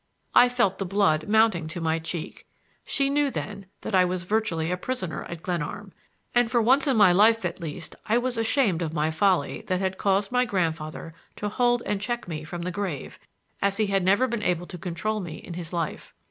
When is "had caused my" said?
9.79-10.43